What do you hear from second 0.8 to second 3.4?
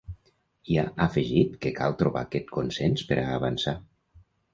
ha afegit que ‘cal trobar aquest consens per a